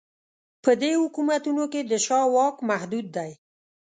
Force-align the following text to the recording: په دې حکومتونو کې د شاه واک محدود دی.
په 0.63 0.71
دې 0.81 0.91
حکومتونو 1.01 1.63
کې 1.71 1.81
د 1.85 1.93
شاه 2.05 2.27
واک 2.35 2.55
محدود 2.69 3.05
دی. 3.15 3.31